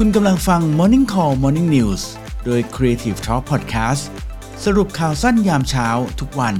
[0.00, 2.02] คุณกำลังฟัง Morning Call Morning News
[2.44, 4.02] โดย Creative Talk Podcast
[4.64, 5.88] สรุปข่าวสั้นยามเช้า
[6.20, 6.54] ทุกวัน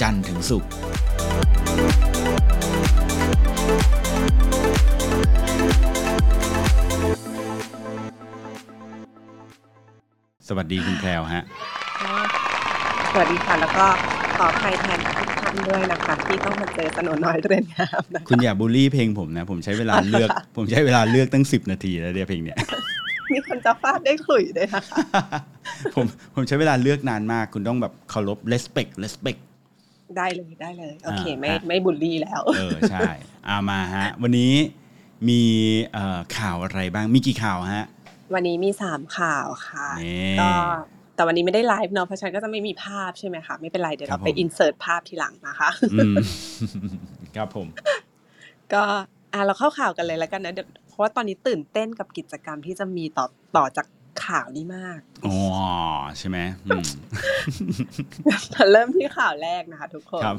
[0.00, 0.70] จันทร์ถึงศุกร์
[10.48, 11.42] สวัสดีคุณแพรวฮะ
[13.10, 13.86] สวัสดีค่ะ แล้วก็
[14.36, 22.58] ขออภัยแทนทุกท่านด้วยนะคะ ที่ต้องมาเจอสนุนน้อยเรือนงามนะคุณอย่าบูลลี่เพลงผมนะ ผมใช้เวลาเลือก ผมใช้เวลาเลือกตั้ง 10 นาทีแล้วเนี่ยเพลงเนี้ย
[23.32, 24.98] มีคนจะฟาดได้ขลุ่ยด้วยนะคะ
[25.94, 29.40] ผมผมใช้เวลาเลือกนานมาก คุณต้องแบบเคารพ respect respect
[30.16, 33.10] ได้เลยได้เลย โอเคอ่าไม่ฮะไม่บุลลี่แล้ว เออ ใช่
[33.48, 34.52] อามาฮะ วันนี้
[35.28, 35.42] มี
[35.92, 37.86] เอ่อข่าวอะไรบ้างมีกี่ข่าวฮะ
[38.34, 40.50] วันนี้มีสามข่าวค่ะนี่ก็
[41.14, 46.14] แต่วันนี้ไม่ได้ไลฟ์เนาะเพราะฉะนันก็จะไม่มีภาพใช่ไหมคะไม่เป็นไรเดี๋ยวครัเราบไปผมอินเสิร์ตภาพทีหลังนะคะอืม
[47.36, 47.66] ครับผม
[48.72, 48.82] ก็
[49.32, 53.86] อะเราเข้าข่าวกันเลยแล้วกันนะเดี๋ยวเพ ราะว่าตอนนี้ตื่นเต้นกับกิจกรรมที่จะมีต่อต่อจาก
[54.24, 55.36] ข่าวนี้มาก อ๋อ
[56.18, 56.86] ใช่ไหมอืม
[58.72, 60.36] เริ่มที่ข่าวแรกนะคะ ทุกคนครับ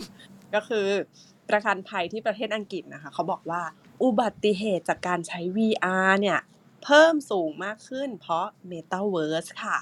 [0.53, 0.88] ก็คือ
[1.50, 3.62] ประกันภัยที่ประเทศอังกฤษนะคะ เขาบอกว่า
[4.03, 6.40] อุบัติเหตุจากการใช้ VR เนี่ย
[6.84, 9.80] เพิ่มสูงมากขึ้น เพราะ Metaverse ค่ะ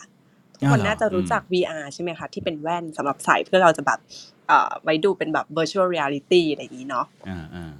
[0.53, 3.99] ทุกคนอ้าวเหรอน่าจะรู้จัก VR ใช่ไหมคะ ที่เป็นแว่นสำหรับใส่เพื่อเราจะแบบ
[4.47, 7.71] เอ่อไว้ดูเป็นแบบ virtual reality อะไรอย่างนี้เนาะอ่าอ่า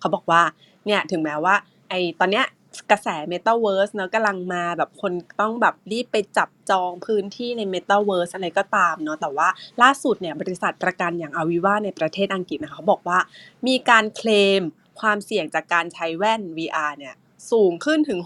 [0.00, 0.42] เขาบอกว่า
[0.86, 1.54] เนี่ยถึงแม้ว่า
[1.88, 2.46] ไอตอนเนี้ย
[2.90, 9.48] กระแส Metaverse เนอะกำลังมาแบบคนต้องแบบรีบไปจับจองพื้นที่ใน Metaverse อะไรก็ตามเนาะแต่ว่า
[9.82, 13.18] ล่าสุดเนี่ยบริษัทประกันอย่าง Aviva ในประเทศอังกฤษนะคะเขาบอกว่า
[13.66, 14.62] มีการเคลม
[15.00, 17.14] ความเสี่ยงจากการใช้แว่น VR เนี่ย
[17.52, 18.20] สูงขึ้นถึง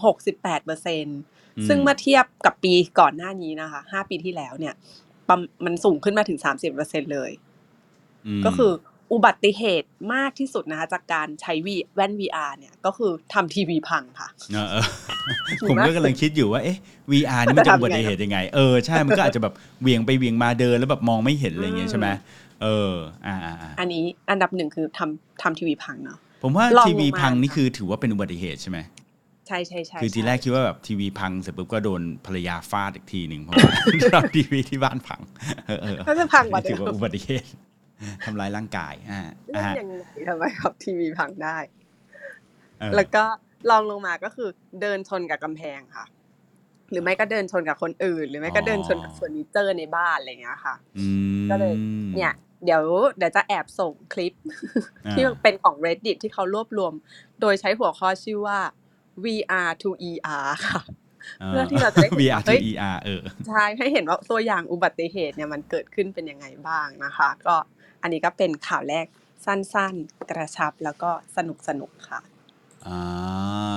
[0.81, 4.73] 68%ซึ่งเมื่อเทียบกับปีก่อนหน้านี้นะคะ 5 ปีที่แล้วเนี่ย
[5.29, 6.39] ประมมันสูงขึ้นมาถึง
[6.75, 7.31] 30%เลย
[8.39, 8.71] มก็คือ
[9.13, 14.85] อุบัติเหตุมากที่สุดนะคะจากการใช้วีแว่น VR เนี่ยก็คือทำทีวีพังค่ะเออเออ
[15.69, 16.77] ผมก็กำลังคิดอยู่ว่าเอ๊ะ
[17.11, 22.07] VR นี่มันจะอุบัติเหตุยังไง เออใช่มันก็อาจจะแบบเหวียงไปเหวียงมาเดินแล้วแบบมองไม่เห็นอะไรอย่างเงี้ยใช่ไหม
[22.63, 22.93] เออ
[23.25, 28.79] อ่าอ่าอ่าอันนี้อันดับหนึ่งคือทำทำทีวีพังเนาะผมว่าลองทีวีลงมาพังนี่คือถือว่าเป็นอุบัติเหตุใช่ไหม
[29.47, 33.71] ใช่ใช่ใช่คือทีใช่แรกคิดว่าแบบทีวีพังเสร็จปุ๊บก็โดนภรรยาฟาดอีกทีหนึ่งเพราะว่า
[34.11, 35.21] เราทีวีที่บ้านพัง
[35.67, 37.49] เออเออก็จะพังกว่าถืเดิอว่ามอุบัติเหตุ
[38.23, 39.95] ทำร้ายร่างกายอ่าเล่นอ่ายังไง
[40.29, 41.57] ทำไมครับทีวีพังได้
[42.79, 43.25] เออแล้วก็
[43.69, 44.49] ลองลงมาก็คือ
[44.81, 46.05] เดินชนกับกำแพงค่ะ
[46.91, 51.05] หรือไม่ก็เดินชนกับคนอื่น หรือไม่ก็เดินชนกับเฟอร์นิเจอร์ในบ้านอะไรอย่างเงี้ยค่ะอื
[51.43, 51.73] มก็เลย
[52.15, 52.33] เนี่ย
[52.65, 52.83] เดี๋ยว
[53.17, 54.33] เดี๋ยวจะแอบส่งคลิป
[55.05, 56.93] อ่าที่เป็นของ Reddit ที่เขารวบรวม
[57.41, 58.59] โดยใช้หัวข้อชื่อว่า
[59.23, 60.81] VR to ER ค่ะ
[61.47, 67.55] เพื่อที่เราจะได้เห็น VR ว่า to เฮ้ย ER เออใช่ให้เห็นว่าตัวอย่างอุบัติเหตุเนี่ยมันเกิดขึ้นเป็นยังไงบ้างนะคะ ก็
[68.01, 69.05] อันนี้ก็เป็นข่าวแรก
[69.45, 72.19] สั้นๆ กระชับแล้วก็สนุกสนุกๆค่ะ
[72.87, 73.01] อ่า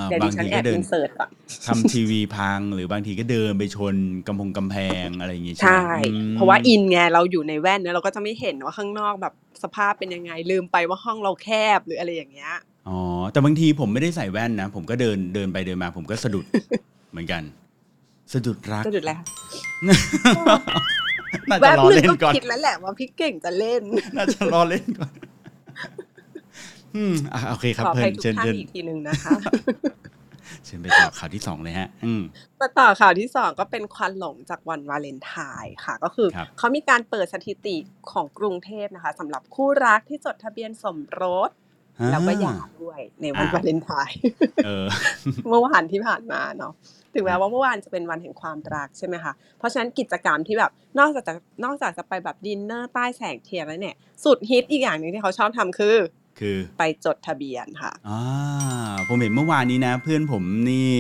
[0.09, 1.31] เดี๋ยวดิบางฉันทีแอก็บเดิอินนเสิร์ตก่อน
[1.67, 3.95] ทำทีวีพังหรือบางทีก็เดินไปชน
[4.27, 5.85] กำพงกำแพงอะไรอย่างงี้ใช่ไหมใช่
[6.15, 12.55] อืมเพราะว่าอินไงเราอยู่ในแว่นเนี่ยเราก็จะไม่เห็นว่าข้างนอกแบบสภาพเป็นยังไงลืมไปว่าห้องเราแคบหรืออะไรอย่างเงี้ย
[12.89, 12.99] อ๋อ
[13.33, 16.45] แต่บางทีผมไม่ได้ใส่แว่นนะ ผมก็เดินเดินไปเดินมา ผมก็สะดุด
[17.11, 17.43] เหมือนกัน
[18.33, 19.21] สะดุดรักจะดุดแล้ว
[21.51, 23.83] น่าแวจะบรอนึงเล่นก็ก่อนคิดแล้วแหละว่าพี่เก่งจะเล่น
[24.17, 25.13] น่าจะรอเล่นก่อน
[26.97, 29.31] อืมอะโอเคครับขอเพื่อให้นทุกเชิญท่านเชิญอีกทีหนึ่งนะคะ
[30.65, 32.23] เชิญไปต่อข่าวที่สองเลยฮะ อืม
[32.61, 35.35] มาต่อข่าวที่สองก็เป็นควันหลงจากวันวาเลนไท
[35.65, 37.77] น์ค่ะ ก็คือครับเขามีการเปิดสถิติ
[38.13, 41.51] ของกรุงเทพนะคะสำหรับคู่รักที่จดทะเบียนสมรส
[42.11, 44.19] แล้วก็หย่าด้วยในวันอ่าวาเลนไทน์
[44.65, 44.87] เออ
[45.49, 46.73] เมื่อวานที่ผ่านมาเนาะ
[47.15, 55.97] ถึงแม้ว่าเมื่อวานจะเป็นวันแห่งความรักใช่ไหมคะเพราะฉะนั้นกิจกรรมที่แบบนอกจากจะนอกจากจะไปแบบดินเนอร์ใต้แสงเทียนแล้วเนี่ยสุดฮิตอีกอย่างหนึ่งที่เขาชอบทำคือ
[56.41, 58.21] คือไปจดทะเบียนค่ะอ่า
[59.09, 60.95] ผมเห็นเมื่อวานนี้นะ เพื่อนผมนี่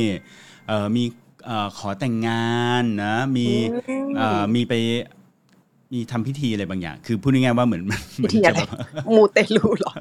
[0.69, 1.04] เอ่อมี
[1.47, 4.75] เอ่อขอแต่งงานนะมีอืมเอ่อมีไป
[5.92, 8.78] มีทำพิธีอะไรบางอย่าง คือพูดง่ายๆว่าเหมือนเหมือนพิธีอะไรจะแบบ
[9.14, 9.92] มูเตลูเหรอ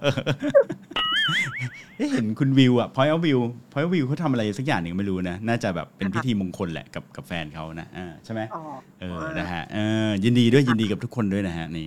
[1.97, 3.39] เอ๊ะเห็นคุณวิวอะ point of view
[3.71, 8.61] point of view เขาทำอะไรสักอย่างหนึ่งไม่รู้นะ น่าจะแบบเป็นพิธีมงคลแหละกับกับแฟนเขานะอ่าใช่ไหมอ๋อ
[9.01, 9.77] เออนะฮะเอ
[10.07, 11.85] อยินดีด้วยยินดีกับทุกคนด้วยนะฮะนี่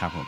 [0.00, 0.26] ครับผม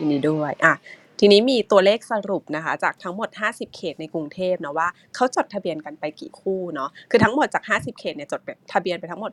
[0.00, 0.74] ยินดีด้วย อะ
[1.20, 8.40] ทีนี้มีตัวเลขสรุปนะคะ จากทั้งหมด 50 เขตในกรุงเทพนะว่าเขาจดทะเบียนกันไปกี่คู่เนาะคือทั้งหมดจาก 50 เขตเนี่ยจด
[8.72, 9.32] ทะเบียนไปทั้งหมด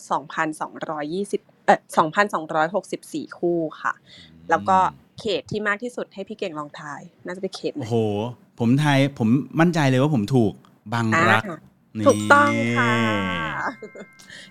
[0.64, 1.80] 2,220เอ่อ
[2.60, 3.94] 2,264 คู่ค่ะ
[4.50, 4.78] แล้วก็
[5.20, 7.96] เขตที่มากที่สุดให้พี่เก่งลองทาย น่าจะเป็นเขตไหนโอ้โห
[8.60, 9.28] ผมทายผม
[9.60, 10.54] มั่นใจเลยว่าผมถูก
[10.94, 11.58] บางรักอ่านี่
[12.08, 12.94] ถูกต้องค่ะ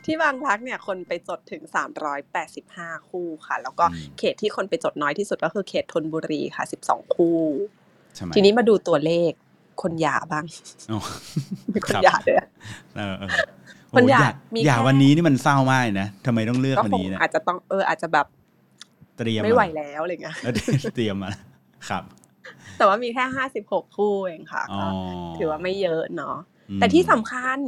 [0.04, 1.62] ที่บางรักเนี่ยคนไปจดถึง
[2.36, 7.38] 385 คู่ค่ะ แล้วก็อืมเขตที่คนไปจดน้อยที่สุดก็คือเขตธนบุรีค่ะ 12 คู่
[8.14, 9.32] ใช่ไหมทีนี้มาดูตัวเลข
[9.82, 10.44] คนหย่าบ้าง
[10.92, 11.00] อ๋อ
[11.74, 12.48] มีคนครับหย่าด้วยอะ
[12.96, 13.30] เออเออ
[13.94, 18.26] คนโอ้อยากอย่ามีอย่าแค่วันนี้นี่มันเศร้ามากเลยนะทำไมต้องเลือกก็วันคงนี้เนะอาจจะต้องเอออาจจะแบบ
[19.16, 20.52] เตรียมไม่ไหวมาแล้วอะไรเงี้ยเออ
[20.94, 21.30] เตรียมมา
[21.88, 22.02] ครับ
[22.78, 24.86] แต่ว่ามีแค่ห้าสิบหกคู่เองค่ะอ๋อก็
[25.38, 27.58] ถือว่าไม่เยอะเนาะอืม แต่ที่สำคัญ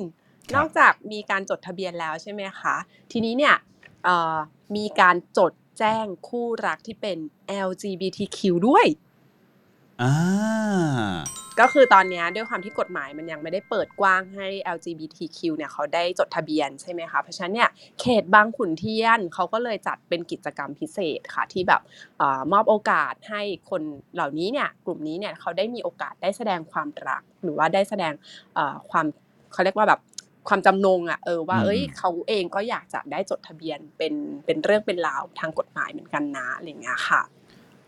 [0.53, 2.77] ครับนอกจากมีการจดทะเบียนแล้วใช่ไหมคะ
[3.13, 3.57] ทีนี้เนี่ย
[4.05, 4.37] เอ่อ
[4.77, 7.19] มีการจดแจ้งคู่รักที่เป็น
[7.69, 8.39] LGBTQ
[8.69, 8.87] ด้วย
[10.03, 10.13] อ่า
[11.61, 14.47] ก็คือตอนเนี้ยด้วยความที่กฎหมายมันยังไม่ได้เปิดกว้างให้
[14.77, 17.71] LGBTQ เนี่ยเขาได้จดทะเบียนใช่ไหมคะเพราะฉะนั้นเนี่ย
[18.01, 21.81] เขตบางขุนเทียนเขาก็เลยจัดเป็นกิจกรรมพิเศษค่ะที่แบบ
[22.19, 23.83] เออมอบโอกาสให้คน
[24.15, 28.13] เหล่านี้เนี่ยกลุ่มนี้เนี่ยเขาได้มีโอกาสได้แสดงความรัก หรือว่าได้แสดง
[28.55, 29.07] เอ่อความ
[29.53, 30.01] เขาเรียกว่าแบบ
[30.49, 34.15] ความจำนงอะเออว่าอืมเอ้ยเขาเองก็อยากจะได้จดทะเบียนเป็น
[34.47, 37.23] เป็นเรื่องเป็นราวทางกฎหมายเหมือนกันนะอะไรอย่างเงี้ยค่ะ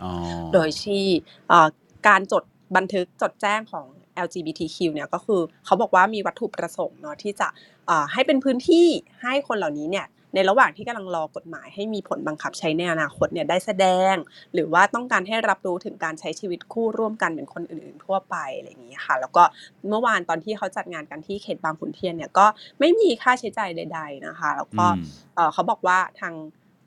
[0.02, 0.12] อ๋อ
[0.52, 1.05] โดยที่
[1.49, 1.69] เอ่อ
[2.08, 2.44] การจด
[2.76, 3.87] บันทึกจดแจ้งของ
[4.26, 7.49] LGBTQ เนี่ยก็คือเขาบอกว่ามีวัตถุประสงค์เนาะที่จะ
[7.87, 8.88] เอ่อให้เป็นพื้นที่
[9.23, 14.14] ให้คนเหล่านี้เนี่ยในระหว่างที่กำลังรอกฎหมายให้มีผลบังคับใช้ในอนาคตเนี่ยได้แสดง
[14.55, 19.43] หรือว่าต้องการให้รับรู้ถึงการใช้ชีวิตคู่ร่วมกันเหมือนคนอื่น ๆ ทั่วไปอะไรอย่างนี้ค่ะ แล้วก็
[19.88, 22.47] เมื่อวานตอนที่เขาจัดงานกันที่เขตบางขุนเทียนเนี่ยก็
[22.81, 25.05] ไม่มีค่าใช้จ่ายใด ๆนะคะ แล้วก็อืม
[25.35, 26.35] เอ่อเขาบอกว่าทาง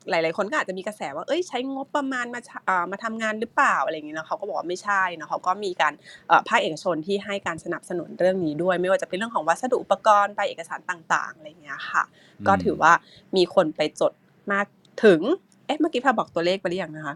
[0.08, 5.92] หลาย ๆ คนก็อาจจะมีกระแสว่าเอ้ยใช้งบประมาณมาเอ่อมาทำงานหรือเปล่าอะไรอย่างนี้นะเขาก็บอกว่าไม่ใช่นะเขาก็มีการ
[6.28, 12.02] เอ่อภาคเอกชนที่ให้การสนับสนุนเรื่องนี้ด้วย ไม่ว่าจะเป็นเรื่องของวัสดุอุปกรณ์ไปเอกสารต่าง ๆ อะไรอย่างเงี้ยค่ะ
[12.48, 12.92] ก็ถือว่า
[13.36, 14.12] มีคนไปจด
[14.52, 14.66] มาก
[15.04, 15.20] ถึง
[15.66, 17.14] เอ๊ะเมื่อกี้พาบอกตัวเลขไปหรือยังนะคะ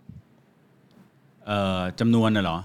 [1.46, 2.58] เอ่อจำนวนน่ะเหรอ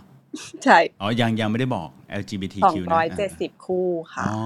[0.64, 4.38] ใช่ อ๋อ ยังยังไม่ได้บอกสอง LGBTQ นะร้อยเจ็ดสิบคู่ค่ะ อ๋อ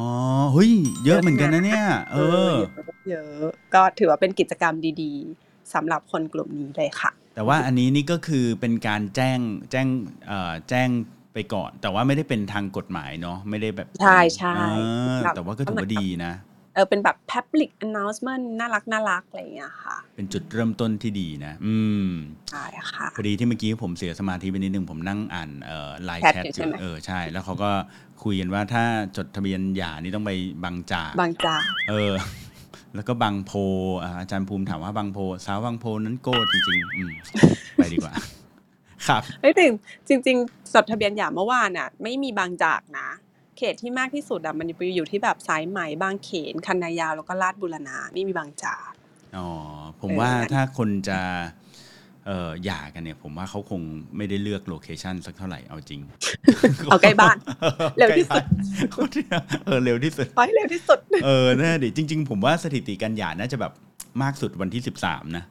[0.53, 0.71] เฮ้ย
[1.05, 2.17] เยอะเหมือนกันนะเนี่ย เอ
[2.51, 2.53] อ
[3.09, 9.39] เยอะ ก็ถือว่าเป็นกิจกรรมดีๆ สำหรับคนกลุ่มนี้เลยค่ะ แต่ว่าอันนี้นี่ก็คือเป็นการแจ้ง
[9.71, 9.87] แจ้ง
[10.27, 10.89] เอ่อแจ้ง
[11.33, 14.61] ไปก่อน แต่ว่าไม่ได้เป็นทางกฎหมายเนาะไม่ได้แบบใช่ใช่เอ
[15.13, 16.33] อแบบแต่ว่าก็ถือว่าดีนะ
[16.75, 21.75] เออเป็นแบบ public announcement น่ารักน่ารักอะไรอย่างเงี้ยค่ะ เป็นจุดเริ่มต้นที่ดีนะ อื
[22.05, 22.09] ม
[22.51, 27.71] ใช่ค่ะ พอดีที่เมื่อกี้ผมเสียสมาธิไปนิดนึงผมนั่งอ่านเอ่อไลน์แชทแชทอยู่อใช่ยู่ไหมเออใช่ แล้วเขาก็
[28.23, 28.83] คุยกันว่าถ้า
[29.17, 30.31] จดทะเบียนหย่านี่ต้องไป
[30.63, 32.11] บางจากบางจากเออ
[32.95, 33.51] แล้วก็บางโพ
[34.03, 37.11] อ่าอาจารย์ภูมิถามว่าบางโพสาวบางโพนั้นโก้จริงๆอืม
[37.75, 38.13] ไปดีกว่า
[39.07, 39.65] ครับเฮ้ยแต่
[40.07, 43.09] จริง ๆ จดทะเบียนหย่าเมื่อวานอะ ไม่มีบางจากนะ
[43.57, 48.91] เขตที่มากที่สุดอะมันอยู่ที่แบบสายไหมบางเขนคันนายาวแล้วก็ลาดบุรณะไม่มีบางจาก
[49.37, 49.47] อ๋อ
[49.99, 51.43] ผมเออว่าถ้าคนจะเอ่อ
[52.65, 53.81] หย่ากันเนี่ย ผมว่าเขาคง
[54.17, 56.01] ไม่ได้เลือกโลเคชันสักเท่าไหร่เอาจริง
[56.91, 57.37] เอาใกล้บ้าน
[57.97, 58.43] เร็วที่สุด
[58.91, 63.73] ใกล้บ้านเออเร็วที่สุดไปเร็วที่สุด เออน่าดิจริง ๆ ผมว่าสถิติการหย่าน่าจะแบบ
[64.23, 65.43] มากสุดวันที่สิบสามนะ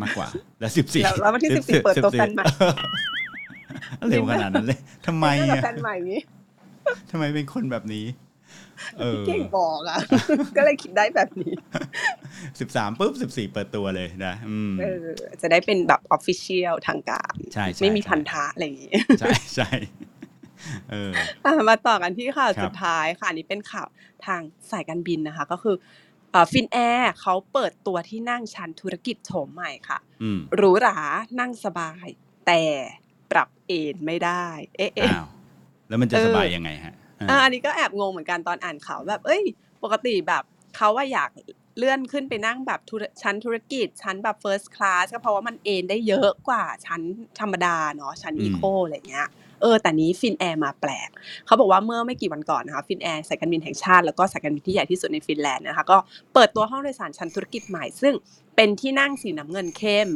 [0.00, 0.28] มากกว่า
[0.60, 2.44] แล้วสิบสี่แล้วแล้ววันที่14เปิดตัวแฟนใหม่
[4.10, 6.22] เร็วขนาดนั้นเลยทำไมไม่กับอะแฟนใหม่อย่างนี้
[7.10, 8.06] ทำไมเป็นคนแบบนี้
[8.98, 9.98] เออเก่งบอกอะ
[10.56, 11.52] ก็เลยคิดได้แบบนี้
[12.60, 15.06] สิบสามปุ๊บสิบสี่เปิดตัวเลยนะอืมเออ
[15.40, 19.68] จะได้เป็นแบบ official ทางการใช่ใช่ไม่มีใช่พันธะอะไรอย่างนี้ ใช่ใช่
[20.90, 21.12] เออ
[21.44, 23.88] อะมาต่อกันที่ข่าวครับสุดท้ายค่ะอันนี้เป็นข่าว
[24.26, 24.40] ทาง
[24.70, 25.76] สายการบินนะคะ ก็คือ
[26.52, 30.98] Finnair เขาเปิดตัวที่นั่งชั้นธุรกิจโฉมใหม่ค่ะอืมหรูหรา
[31.40, 32.06] นั่งสบาย
[32.46, 32.62] แต่
[33.30, 34.46] ปรับเอนไม่ได้
[34.76, 35.26] เอ๊ะเอ๊ะอ้าว
[35.88, 36.94] แล้วมันจะเออสบายยังไงฮะ
[37.30, 39.42] อะอันนี้ก็แอบงงเหมือนกันตอนอ่านข่าวแบบ เอ้ย
[39.82, 40.42] ปกติแบบ
[40.76, 41.30] เขาว่าอยาก
[41.78, 47.00] เลื่อนขึ้นไปนั่งแบบธุรชั้นธุรกิจ ชั้นแบบ first class ก็เพราะว่ามันเอนได้เยอะกว่าชั้น
[47.40, 49.28] ธรรมดาเนาะชั้นอืม eco อะไรเงี้ย
[49.62, 51.08] เออแต่นี้ Finnair มาแปลก
[51.46, 55.98] เขาบอกว่าเมื่อไม่กี่วันก่อนนะคะ Finnair สายการบินแห่งชาติแล้วก็สายการบินที่ใหญ่ที่สุดในฟินแลนด์นะคะก็
[56.34, 58.14] เปิดตัวห้องโดยสารชั้นธุรกิจใหม่ ซึ่ง
[58.56, 60.08] เป็นที่นั่งสีน้ำเงินเข้ม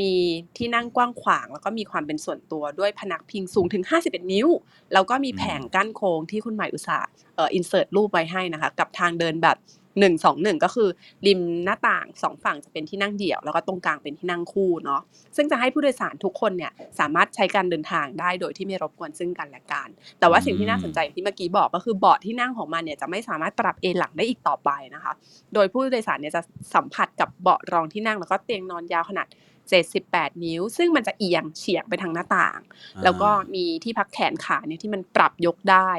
[0.00, 0.12] มี
[0.56, 4.48] ที่นั่งกว้างขวาง แล้วก็มีความเป็นส่วนตัวด้วยพนักพิงสูงถึง 51 นิ้ว
[4.92, 9.56] แล้วก็มีแผงกั้นโค้งที่คุณหมายอุตสาห์เอ่ออินเสิร์ตรูปไว้ให้นะคะ กับทางเดินแบบ
[9.98, 10.88] 1 2 1ก็คือ
[11.26, 15.02] ริมหน้าต่างสองฝั่งจะเป็นที่นั่งเดี่ยว แล้วก็ตรงกลางเป็นที่นั่งคู่เนาะ
[15.36, 19.88] ซึ่งจะให้ผู้โดยสารทุกคนเนี่ยสามารถใช้การเดินทางได้โดยที่ไม่รบกวนซึ่งกันและกัน
[20.20, 25.12] แต่ว่าสิ่งที่น่าสนใจที่เมื่อกี้บอกก็คือเบาะที่นั่งของมันเนี่ยจะไม่สามารถปรับเอนหลังได้อีกต่อไปนะคะ
[25.54, 26.42] โดยผู้โดยสารเนี่ยจะ
[26.74, 29.28] สัมผัสกับเบาะรองที่นั่งแล้วก็เตียงนอนยาวขนาด
[29.70, 32.60] 78 นิ้ว ซึ่งมันจะเอียงเฉียงไปทางหน้าต่าง
[33.04, 35.90] แล้วก็มีที่พักแขนขาเนี่ยที่มันปรับยกได้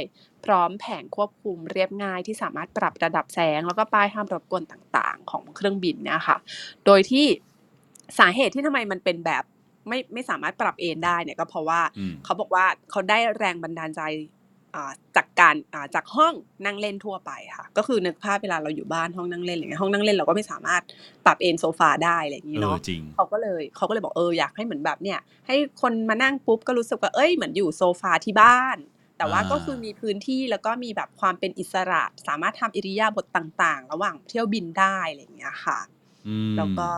[0.45, 6.37] พร้อมแผงควบคุมเรียบง่ายที่สามารถปรับระดับแสง แล้วก็ป้ายห้ามรบกวนต่างๆ ของเครื่องบินเนี่ยค่ะ
[6.85, 7.25] โดยที่
[8.19, 9.43] สาเหตุที่ทำไมมันเป็นแบบ
[9.87, 14.01] ไม่ไม่สามารถปรับเอนได้เนี่ยก็เพราะว่าอืมเขาบอกว่าเขาได้แรงบันดาลใจ
[14.75, 16.33] อ่าจากการอ่าจากห้อง
[16.65, 20.81] นั่งเล่นทั่วไปค่ะ ก็คือนึกภาพเวลาเราอยู่บ้านห้องนั่งเล่นอะไรเงี้ยห้องนั่งเล่นเราก็ไม่สามารถ
[21.25, 28.77] ปรับเอนโซฟาได้อะไรอย่างนี้เออเนาะจริงเขาก็เลยเขาก็เลยบอกเอออยากให้เหมือนแบบเนี่ย ให้คนมานั่งปุ๊บก็รู้สึกว่าเอ้ยเหมือนอยู่โซฟาที่บ้าน
[29.21, 35.79] แแต่ว่าอ่าก็คือมีพื้นที่แล้วก็มีแบบความเป็นอิสระ สามารถทำอิริยาบถต่าง ๆ ระหว่างเที่ยวบินได้อะไรอย่างเงี้ยค่ะ
[36.27, 36.89] อืมแล้วก็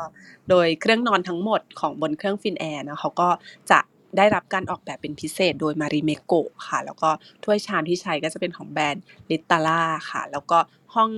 [0.50, 3.30] โดยเครื่องนอนทั้งหมดของบนเครื่องฟินแอร์นะเขาก็
[3.72, 3.80] จะ
[4.18, 7.10] ได้รับการออกแบบเป็นพิเศษโดยมาริเมโกะค่ะ แล้วก็
[7.44, 10.58] ถ้วยชามที่ใช้ก็จะเป็นของแบรนด์ลิตาล่าค่ะ แล้วก็
[10.96, 11.12] ห้อง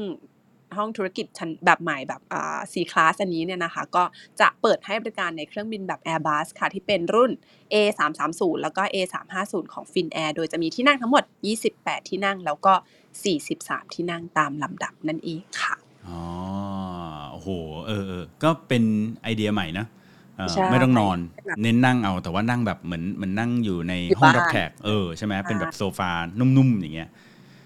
[0.77, 4.03] ห้องธุรกิจชั้นแบบใหม่แบบอ่า C class อันนี้เนี่ยนะคะ ก็
[4.39, 7.31] จะเปิดให้บริการในเครื่องบินแบบ Airbus ค่ะ ที่เป็นรุ่น
[7.73, 11.23] A 3 3 0แล้วก็ A 3 5 0ของ Finnair โดยจะมีที่นั่งทั้งหมด
[11.65, 12.73] 28 ที่นั่งแล้วก็
[13.33, 15.75] 43 ที่นั่งตามลำดับนั่นเองค่ะ
[16.07, 16.21] อ๋อ
[17.31, 17.49] โอ้โห
[17.87, 18.83] เออเออก็เป็น
[19.23, 19.85] ไอเดียใหม่นะ
[20.37, 21.17] เออใช่ไม่ต้องนอน
[21.47, 27.09] แบบเน้นนั่งเอาแต่ว่านั่งแบบเหมือนเหมือนนั่งอยู่ในอยู่ห้องรับบ้านแขกเออใช่ไหมเป็นแบบใช่โซฟานุ่มๆอย่างเงี้ย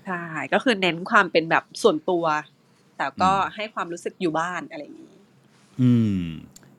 [0.05, 0.21] ใช่
[0.53, 2.25] ก็คือเน้นความเป็นแบบส่วนตัว
[2.99, 5.15] แต่ก็อืมให้ความรู้สึกอยู่บ้านอะไรอย่างนี้
[5.81, 6.23] อืม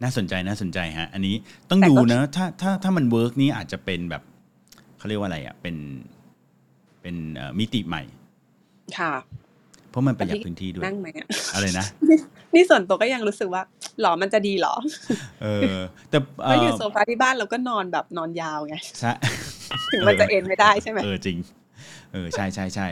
[0.02, 1.34] น่าสนใจน่าสนใจฮะ อันนี้
[1.70, 4.22] ต้องแต่ดูก็นะ ถ้าถ้าถ้ามัน work นี่อาจจะเป็นแบบ
[4.98, 5.76] เขาเรียกว่าอะไรอะเป็น
[7.02, 8.02] เป็นเอ่อมิติใหม่
[8.98, 9.12] ค่ะ
[9.90, 11.86] เพราะมันประหยัดแต่พี่พื้นที่ด้วยนั่งไหมอะอะไรนะ
[12.54, 13.62] นี่ส่วนตัวก็ยังรู้สึกว่า
[14.00, 14.74] หรอมันจะดีหรอ
[15.42, 15.76] เออ
[16.10, 19.12] แต่เพเอราะอยู่อโซฟาที่บ้านเราก็นอนแบบนอนยาวไงใช่
[19.92, 21.38] ถึงมันจะเอ็นไม่ได้ใช่ไหมเออจริง
[22.12, 22.86] เออใช่ใช่ใช่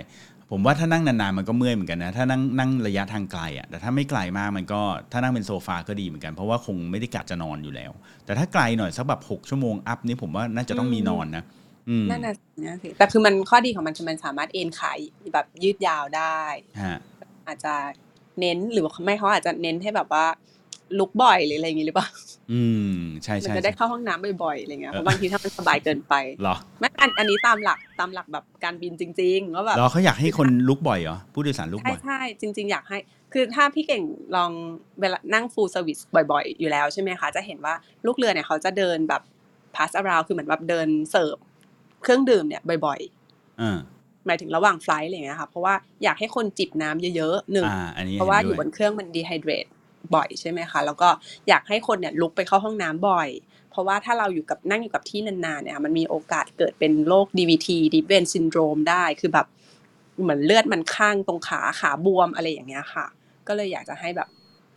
[0.51, 4.81] ผมว่าถ้านั่งนานๆมันก็เมื่อยเหมือนกันนะถ้านั่งนั่งระยะทางไกลอะแต่ถ้าไม่ไกลมากมันก็
[5.13, 7.93] ถ้านั่งเป็นโซฟาก็ดีเหมือนกัน เพราะว่าคงไม่ได้กะจะนอนอยู่แล้ว
[8.25, 11.45] แต่ถ้าไกลหน่อยสักแบบหกชั่วโมงอัพนี่ผมว่าน่าจะต้องมีนอนนะ
[11.89, 14.99] อืมนั่นน่ะสินั่นน่ะสิแต่คือมันข้อดีของมันคือมันสามารถเอ็นขาย
[15.33, 16.41] แบบยืดยาวได้
[16.85, 16.99] ฮะ
[17.47, 17.75] อาจจะ
[18.41, 20.25] เน้นหรือว่าไม่เขาอาจจะเน้นให้แบบว่า
[20.99, 22.09] ลุกบ่อยหรืออะไรอย่างงี้หรือเปล่า
[22.53, 32.99] อืมใช่มันใช่จะได้ใช่ เข้าห้องน้ำบ่อยๆอะไรเงี้ยเออเพราะบางทีถ้ามันสบายเกินไปเหรอไม่อันอันนี้ตามหลักตามหลักแบบการบินจริงๆว่าแบบเหรอเขาอยากให้คนลุกบ่อยเหรอผู้โดยสารลุกใช่บ่อย ใช่จริง ๆ อยากให้
[33.33, 34.03] คือถ้าพี่เก่ง
[34.37, 34.51] ลอง
[35.01, 37.75] เวลานั่ง full service บ่อย ๆ อยู่แล้วใช่ไหมคะ จะเห็นว่า
[38.07, 39.23] ลูกเรือเนี่ยเขาจะเดินแบบ
[39.75, 41.37] pass around คือเหมือนแบบเดินเสิร์ฟ
[42.03, 43.01] เครื่องดื่มเนี่ยบ่อย
[43.61, 49.69] อ่าๆหมายถึงระหว่างไฟลท์อะไรเงี้ยค่ะเพราะว่าอยากให้คนจิบน้ำเยอะๆหนึ่งอ่า อันนี้เพราะว่าห็อยู่บด้นเครื่องมัน dehydrate
[50.15, 51.09] บ่อยใช่ไหมคะ แล้วก็
[51.49, 53.29] อยากให้คนเนี่ยลุกไปเข้าห้องน้ำบ่อย
[53.71, 59.47] เพราะว่าถ้าเราอยู่กับนั่งอยู่กับที่นานๆเนี่ยมันมีโอกาสเกิดเป็นโรค DVT deep vein syndrome ได้ คือแบบ
[60.23, 63.07] เหมือนเลือดมันข้างตรงขาขาบวมอะไรอย่างเงี้ยค่ะ
[63.49, 64.29] ก็เลยอยากจะให้แบบ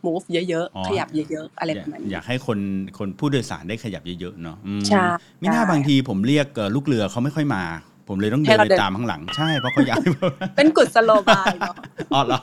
[0.06, 2.58] move เยอะอ๋อๆขยับเยอะๆ อะไรอปยากระมาณอนี้ยากให้คน
[2.98, 5.04] คนผู้โดยสารได้ขยับเยอะๆ เนาะอืมใช่
[5.38, 7.62] ไม่น่าใช่บางทีผมเรียกเอ่อลูกเรือเขาไม่ค่อยมา
[8.08, 10.10] ผมเลยต้องให้เดินเราไปเดินตามข้างหลัง ใช่เพราะเขาอยากให้
[10.56, 11.74] เป็นกุศโลบายเนาะ
[12.14, 12.40] อ๋อเหรอ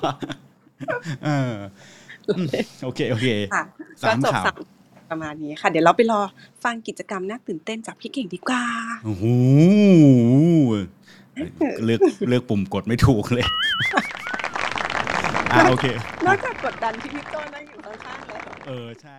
[1.25, 1.51] เอออืม
[2.83, 3.63] โอเคโอเคค่ะ
[4.01, 4.55] สามก็จบข่าวสาม
[5.11, 6.21] ประมาณนี้ค่ะ เดี๋ยวเราไปรอ
[6.63, 8.63] ฟังกิจกรรมน่าตื่นเต้นจากพี่เก่งดีกว่า
[9.05, 9.25] โอ้โห
[11.85, 13.45] เลือกเลือกปุ่มกดไม่ถูกเลย
[15.53, 15.85] อะโอเค
[16.25, 19.17] นอกจากกดดันที่พี่โก้นั่งอยู่ข้างๆแล้วเออใช่